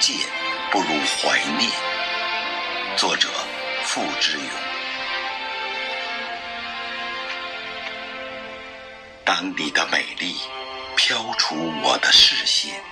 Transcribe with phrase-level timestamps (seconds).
[0.00, 0.16] 见，
[0.70, 1.70] 不如怀念。
[2.96, 3.28] 作者：
[3.84, 4.46] 付之勇。
[9.24, 10.36] 当你的美丽
[10.96, 12.82] 飘出我的视线，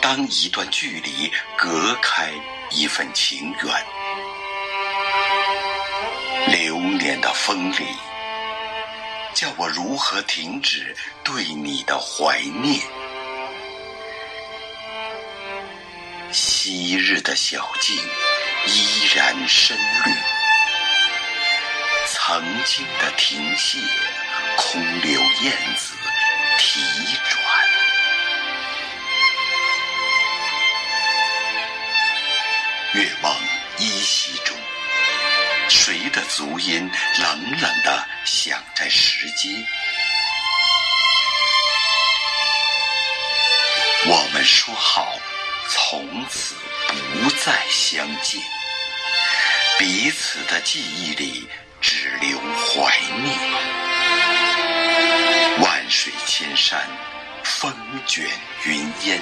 [0.00, 2.30] 当一段距离隔开
[2.70, 3.86] 一份情缘，
[6.46, 7.86] 流年的风里，
[9.34, 12.80] 叫我如何停止对你的怀念？
[16.62, 17.96] 昔日的小径
[18.66, 19.74] 依然深
[20.04, 20.12] 绿，
[22.06, 23.78] 曾经的亭榭
[24.58, 25.94] 空留燕子
[26.58, 26.82] 啼
[27.30, 27.42] 转。
[32.92, 33.34] 月望
[33.78, 34.54] 依稀中，
[35.70, 36.90] 谁的足音
[37.20, 39.48] 冷冷的响在石阶？
[44.06, 45.18] 我们说好。
[45.90, 46.54] 从此
[46.86, 48.40] 不再相见，
[49.76, 51.48] 彼此的记忆里
[51.80, 53.36] 只留怀念。
[55.60, 56.80] 万水千山，
[57.42, 57.74] 风
[58.06, 58.24] 卷
[58.66, 59.20] 云烟，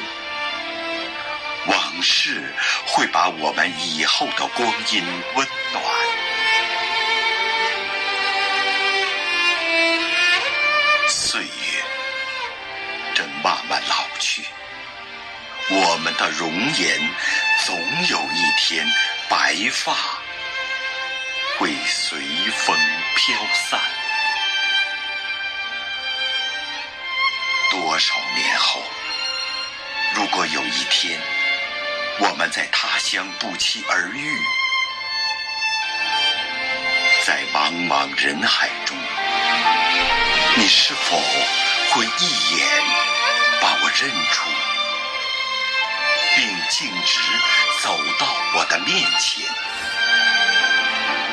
[1.68, 2.52] 往事
[2.86, 5.02] 会把我们以后的光阴
[5.36, 5.82] 温暖。
[11.08, 11.82] 岁月
[13.14, 14.44] 正慢慢老去。
[15.70, 16.98] 我们的容颜，
[17.66, 18.86] 总有一天
[19.28, 19.94] 白发
[21.58, 22.18] 会随
[22.56, 22.74] 风
[23.14, 23.78] 飘散。
[27.70, 28.82] 多少年后，
[30.14, 31.20] 如果有一天
[32.18, 34.38] 我们在他乡不期而遇，
[37.26, 38.96] 在茫茫人海中，
[40.56, 41.18] 你是否
[41.90, 42.66] 会一眼
[43.60, 44.77] 把我认出？
[46.68, 47.18] 径直
[47.82, 49.48] 走到我的面前，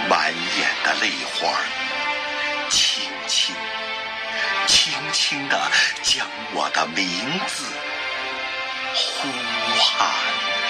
[0.09, 1.50] 满眼的泪花，
[2.70, 3.54] 轻轻、
[4.66, 5.72] 轻轻地
[6.02, 7.06] 将我的名
[7.48, 7.66] 字
[8.94, 9.28] 呼
[9.78, 10.65] 喊。